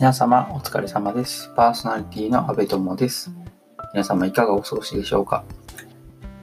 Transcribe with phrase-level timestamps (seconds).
[0.00, 1.52] 皆様お疲れ様です。
[1.54, 3.30] パーソナリティの阿部友です。
[3.92, 5.44] 皆様いかがお過ごしでしょうか？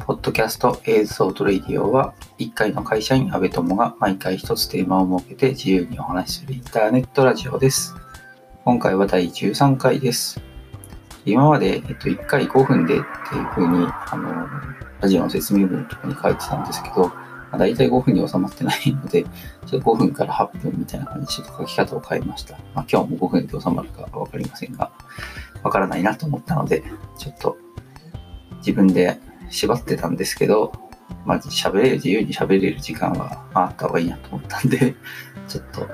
[0.05, 7.95] ポッドキャストエイズソートレイディオは1回の会社員阿部友が毎回一つテーマを設けて自由にお話しするインターネットラジオです。
[8.63, 10.39] 今回は第13回です。
[11.25, 14.47] 今まで、えっと、1回5分でっていう風に、あの、
[15.01, 17.11] ラジオの説明文のとかに書いてたんですけど、
[17.57, 22.57] まあ、大体5分に収まってないので、ちょっと5分から8分みたいな感じでちょっと書き方を変えました。
[22.75, 24.91] まあ、今日も5分で収まるかわかりませんが、
[25.63, 26.83] わからないなと思ったので、
[27.17, 27.57] ちょっと
[28.57, 30.71] 自分で縛ってたんですけど、
[31.25, 34.95] まず喋れる、自由に喋れる時間はあった方がいいなと思ったんで、
[35.47, 35.87] ちょっと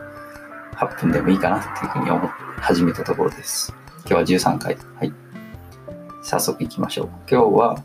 [0.76, 3.73] 8分でもいいかなっていうふうに思って始めたところです。
[4.05, 4.77] 今日は13回。
[4.95, 5.13] はい。
[6.23, 7.09] 早速行きましょう。
[7.30, 7.84] 今日は、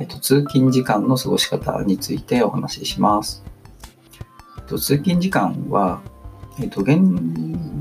[0.00, 3.44] えっと、通勤時間の過ごし方についてお話しします。
[4.58, 6.02] えっと、通勤時間は、
[6.60, 7.00] えっと、現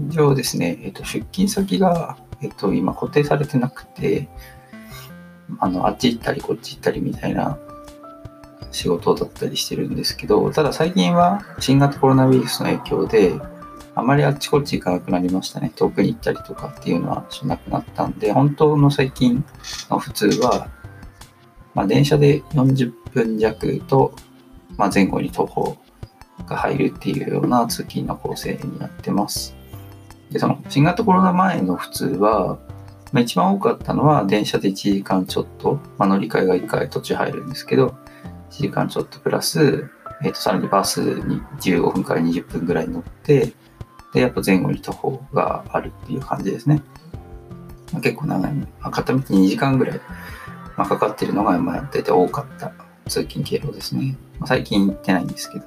[0.09, 4.29] 状ですね、えっと、出勤先が、えっと、今固定されてなくて、
[5.59, 7.57] あの、あっち行ったりこっち行ったりみたいな
[8.71, 13.33] 仕事だったりしてるんですけど、ただ最近は新型コロナウイルスの影響で、
[13.97, 15.71] あまりあっちこっち行かなくなりましたね。
[15.75, 19.45] 遠くに行ったりとかっていうのはしなくなったんで、本当の最近
[19.89, 20.67] の普通は、
[21.75, 24.13] まあ、電車で40分弱と、
[24.77, 25.77] まあ、前後に徒歩
[26.47, 29.55] が入るっていうような通勤の構成になってます。
[30.31, 32.57] で、その新型コロナ前の普通は、
[33.11, 37.95] まあ、一番多かったのは電車で1時間ちょっと、まあ、乗り換えが1回途中入るんですけど、
[38.51, 39.89] 1時間ちょっとプラス、
[40.23, 43.53] え、ー、と、さらにバスに15分から20分ぐらい乗って、
[44.13, 46.81] で、やっぱ前後に徒歩があるっていう感じですね。
[47.91, 50.01] まあ、結構長い、まあ、片道2時間ぐらい
[50.77, 52.71] まあ、かかってるのが、まあ、大体多かった
[53.07, 54.17] 通勤経路ですね。
[54.39, 55.65] まあ、最近行ってないんですけど。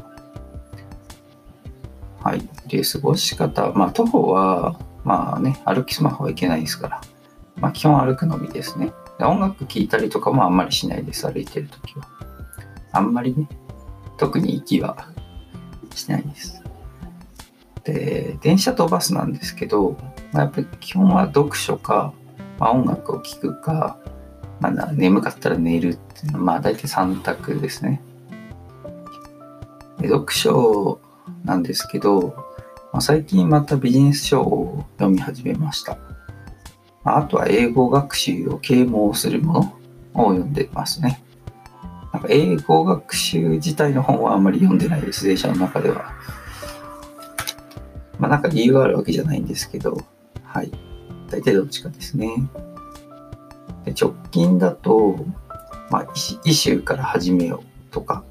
[2.23, 2.49] はい。
[2.69, 3.73] で、過ごし方。
[3.73, 7.01] まあ、徒歩は、まあね、歩きスマホはいけないですから。
[7.57, 8.93] まあ、基本歩くのみですね。
[9.19, 12.07] で音楽聴いたりとかもあんまりしないです、歩いてるときは。
[12.93, 13.49] あんまりね、
[14.17, 15.09] 特に息は
[15.95, 16.63] しないです。
[17.85, 19.97] で、電車とバスなんですけど、
[20.33, 22.13] まあ、やっぱり基本は読書か、
[22.59, 23.99] まあ、音楽を聴くか、
[24.61, 28.03] まあ、眠かったら寝るっていうのは、まあ、大体3択ですね。
[30.03, 31.01] 読書
[31.45, 32.35] なんですけど、
[32.93, 35.99] まあ、最近またビジネス書を読み始めました。
[37.05, 39.61] あ、あとは英語学習を啓蒙するもの
[40.15, 41.23] を読んでますね。
[42.13, 46.13] なんか英語学習自体の本はあんまり読んでないです、電車の中では。
[48.19, 49.97] まあなんか理由があるわけじゃないんですけど、
[50.43, 50.73] はい。
[51.31, 52.49] 大体どっちかですね。
[53.89, 55.25] で直近だと、
[55.91, 56.09] まあ、
[56.45, 58.23] イシューから始めようとか、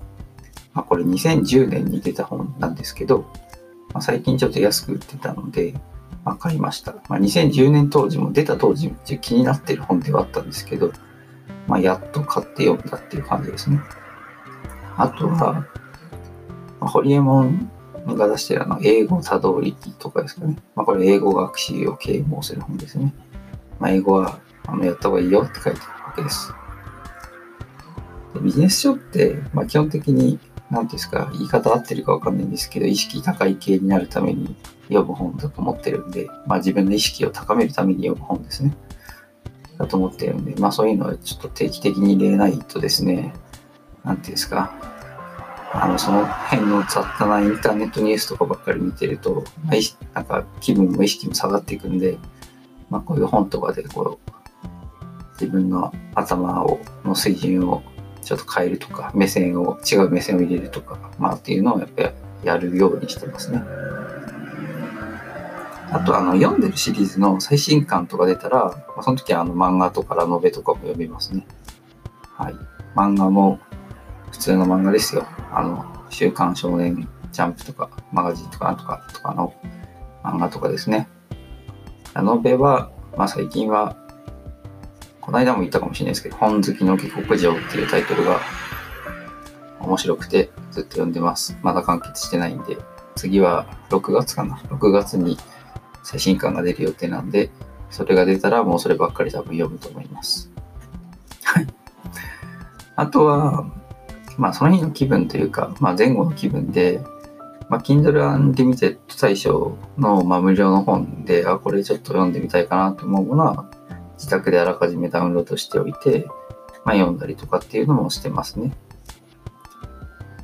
[0.74, 3.22] まあ、これ2010年に出た本なんですけど、
[3.94, 5.74] まあ、最近ちょっと安く売ってたので、
[6.24, 6.94] まあ、買いました。
[7.10, 10.92] まあ、2010年当時も出た当時気になってる本ではあったんですけど、
[11.68, 13.80] まあ、やっと買って読んだっていう感じですね。
[14.96, 15.66] あとは、
[16.80, 17.72] まあ、ホリエモン
[18.06, 20.58] が出してるあの、英語多動力とかですかね。
[20.76, 23.16] まあ、これ英語学習を啓蒙する本ですね。
[23.80, 26.54] まあ、英語はあのやった方がいいよって書いてあるわけです。
[28.34, 30.40] でビジネス書って、まあ、基本的に、
[30.70, 34.56] 何ですか、言い方合ってるかわかんないんですけど、意識高い系になるために
[34.90, 38.76] 読む本だと思ってるんで、まあ、自分の意識を高めるために読む本ですね。
[39.78, 43.34] だと思ってるんで、まあそういうのはちょっと定期的に入れないとですね、
[44.04, 44.74] 何ていうんですか、
[45.74, 52.18] あの、その辺の雑多なインターネットニュースとかばっかり見てると、まあ、なんか気分も意識も下がっていくんで、
[52.90, 54.27] まあこういう本とかでこう、
[55.40, 57.84] 自分の頭をの水準を
[58.22, 62.10] ちょっと変えるとか目線を違う目線を入れるとかまあっていうのをやっぱり
[62.44, 63.62] やるようにしてますね。
[65.90, 71.48] あとあの読んでるシリーズの最新刊とか出たら、まあ、その時はあの漫画とかラノベとかも読みますね。
[72.36, 72.54] はい。
[72.94, 73.60] 漫画も
[74.32, 75.26] 普通の漫画ですよ。
[75.52, 79.54] あの、週刊少年ジャンプとかマガジンとかとかとかの
[80.24, 81.08] 漫画とかですね。
[82.14, 83.96] ラノベは、まあ最近は
[85.28, 88.40] この間も言ったかもしれないですけど、本好きの下克上っていうタイトルが
[89.82, 91.58] 面白くてずっと読んでます。
[91.62, 92.78] まだ完結してないんで、
[93.18, 94.56] 次は6月かな。
[94.56, 95.38] 6月に
[96.02, 97.50] 最新刊が出る予定なんで、
[97.90, 100.50] それが出たらもうそればっかり多分読むと思います。
[101.44, 101.68] はい。
[102.96, 103.70] あとは、
[104.38, 107.02] まあその日の気分というか、まあ前後の気分で、
[107.68, 113.70] まあ、Kindle Unlimited 対象の、まあ、無料の本で、あ、これちょっと読んでみたいかなと思うものは、
[114.18, 116.28] 自宅であらかじめダウンロードしておいて、
[116.84, 118.76] まあ、読んだりとかっていうのもしてますね。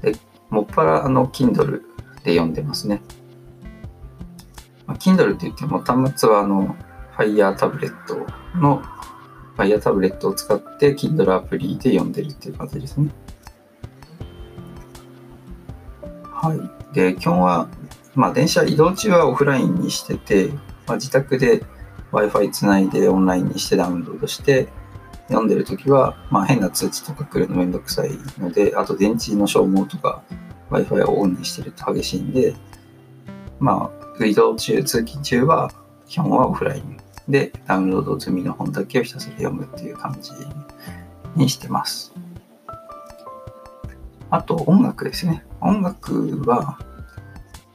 [0.01, 0.15] で、
[0.49, 1.81] もっぱらあの、Kindle
[2.23, 3.01] で読んでますね。
[4.85, 6.75] まあ、Kindle って言っても端末はあの、
[7.17, 8.25] Fire タブレット
[8.57, 8.81] の
[9.57, 13.09] Fire タブレットを使って Kindle アプリで読んでるっていう感じですね。
[16.31, 16.93] はい。
[16.93, 17.69] で、基本は、
[18.15, 20.49] まあ、電車移動中はオフラインにしてて、
[20.87, 21.63] まあ、自宅で
[22.13, 24.69] Wi-Fi つないでオンラインにしてダウンロードして、
[25.27, 30.21] 読んでるときは、まあ、変な通知とか来るのめんどくさいので、あと電池の消耗とか
[30.69, 32.55] Wi-Fi をオンにしてると激しいんで、
[33.59, 33.89] ま
[34.19, 35.71] あ、移動中、通勤中は、
[36.07, 40.31] 基本はオフラインでダウンロード済みの本だけをひたすら読むっていう感じ
[41.35, 42.13] にしてます。
[44.29, 45.45] あと音楽ですね。
[45.61, 46.77] 音楽は、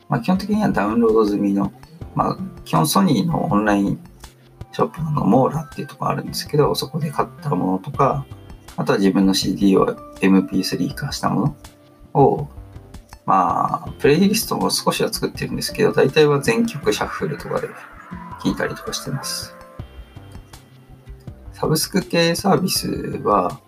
[0.09, 1.73] まあ、基本的にはダウンロード済みの、
[2.15, 4.01] まあ、基本ソニーのオンライン
[4.79, 8.25] ショップのモーラっていうとこあるんですけど、そこで買ったものとか、
[8.77, 9.87] あとは自分の CD を
[10.21, 11.57] MP3 化したも
[12.15, 12.49] のを、
[13.27, 17.67] まあ、プレイリストも少しは作ってるんですけど、大体は全曲シャッフルとかで
[18.41, 19.57] 聞いたりとかしてます。
[21.55, 22.89] サブスク系サービス
[23.25, 23.61] は、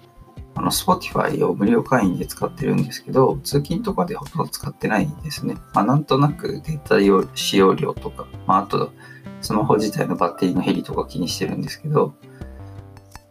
[0.55, 5.57] あの、Spotify を無料会員で使ってるんですけど、通勤とかでほとんど使ってないんですね。
[5.75, 7.01] まあ、なんとなくデータ
[7.35, 8.93] 使用量とか、まあ、あと、
[9.41, 12.15] スマホ自体のバッテリーの減りとか気にしてるんですけど、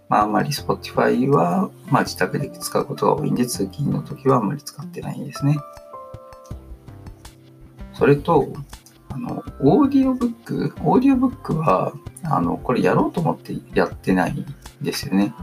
[0.10, 5.58] まあ、あんまり Spotify は、まあ、自宅で使うことが多いんで、通勤の時はあんまり使ってないんですね。
[7.94, 8.52] それと、
[9.10, 14.46] あの、オーディオブック、オーディオブックは、あの、これやろうと思ってやってないん
[14.82, 15.34] ですよね。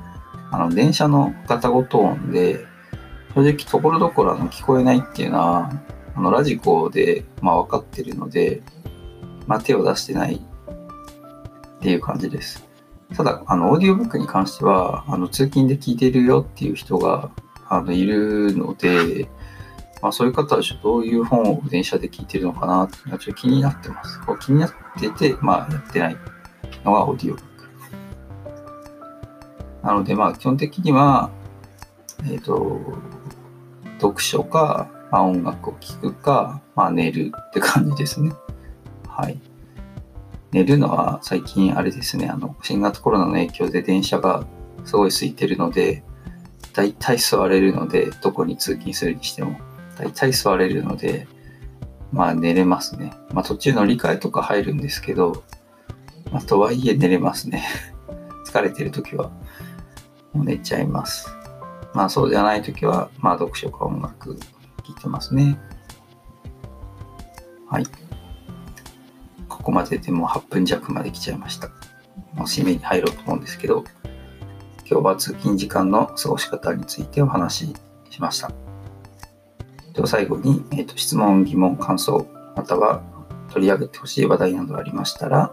[0.51, 2.65] あの、電車のガタゴトーンで、
[3.35, 5.71] 正直ところどころ聞こえないっていうのは、
[6.15, 8.63] あの、ラジコで、まあ分かってるので、
[9.47, 10.45] まあ手を出してない
[11.77, 12.67] っていう感じです。
[13.15, 17.31] ただ、あの、オーディオブックに関しては、あの、通勤で聞いてるよっていう人が、
[17.69, 19.29] あの、いるので、
[20.03, 24.21] まあ、そういう方はどういう本を電車で聞いてるのかなっていうのはちょっと気になってます。
[24.25, 26.17] こう気になってて、まあ、やってない
[26.85, 27.47] のがオーディオブック。
[29.87, 31.31] なので、まあ、基本的には、
[32.25, 32.81] えっ、ー、と、
[34.01, 38.33] 読書か、まあ、音楽を聴くか、まあ、寝るって感じですね。
[39.07, 39.41] はい。
[40.53, 44.47] 寝るのは最近あれですね、あの、新型コロナの影響で電車が
[44.85, 46.03] すごい空いてるので、
[46.73, 49.59] 大体座れるので、どこに通勤するにしても、
[49.99, 51.27] 大体座れるので、
[52.13, 53.13] まあ寝れますね。
[53.33, 55.43] まあ途中乗り換えとか入るんですけど、
[56.31, 57.65] まあとはいえ寝れますね。
[58.47, 59.31] 疲れてる時は、
[60.33, 61.35] もう寝ちゃいます。
[61.95, 64.41] まあそうじゃない時は、まあ読書か音楽聴
[64.91, 65.59] いてますね。
[67.69, 67.87] はい。
[69.67, 71.71] ここまででも8分弱まで来ちゃいました。
[72.35, 73.83] もう締めに入ろうと思うんですけど、
[74.89, 77.77] 今日は通勤時間の過ごし方についてお話し
[78.11, 78.53] しました。
[79.93, 83.03] で最後に、えーと、質問、疑問、感想、または
[83.51, 85.51] 取り上げてほしい話題などありましたら、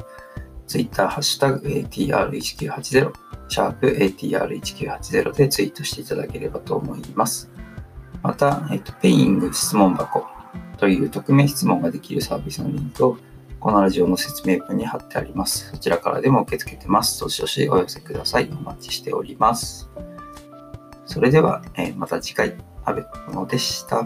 [0.68, 3.14] Twitter、ハッシュタグ ATR1980、
[3.50, 7.50] シャープ ATR1980 でツイートしていただければと思います。
[8.22, 10.24] また、えっ、ー、と、ペイング質問箱
[10.78, 13.18] という匿名質問ができるサービスのリンクを
[13.64, 15.70] このラジオの説明文に貼ってあります。
[15.72, 17.22] そちらからでも受け付けてます。
[17.22, 18.50] どしどしお寄せください。
[18.52, 19.90] お待ちしております。
[21.06, 24.06] それでは、えー、また次回、阿部のでした。